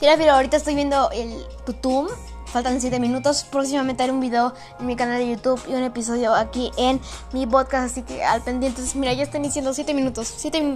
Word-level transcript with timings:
Sí, 0.00 0.06
la 0.06 0.16
pero 0.16 0.32
ahorita 0.32 0.56
estoy 0.56 0.74
viendo 0.74 1.10
el 1.10 1.46
Tutum. 1.66 2.08
Faltan 2.46 2.80
7 2.80 2.98
minutos. 2.98 3.44
Próximamente 3.44 4.02
haré 4.02 4.12
un 4.12 4.20
video 4.20 4.54
en 4.78 4.86
mi 4.86 4.96
canal 4.96 5.18
de 5.18 5.28
YouTube 5.28 5.60
y 5.68 5.74
un 5.74 5.82
episodio 5.82 6.34
aquí 6.34 6.72
en 6.78 6.98
mi 7.34 7.46
podcast. 7.46 7.92
Así 7.92 8.02
que 8.02 8.24
al 8.24 8.40
pendiente. 8.40 8.80
Mira, 8.94 9.12
ya 9.12 9.24
están 9.24 9.42
diciendo 9.42 9.74
7 9.74 9.92
minutos. 9.92 10.26
7 10.26 10.56
minutos. 10.62 10.68